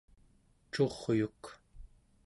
curyuk 0.71 1.43